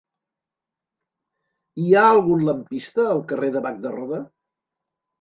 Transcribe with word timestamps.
Hi 1.83 1.87
ha 1.93 2.07
algun 2.15 2.43
lampista 2.49 3.09
al 3.13 3.25
carrer 3.33 3.55
de 3.59 3.67
Bac 3.71 3.81
de 3.89 3.97
Roda? 4.01 4.27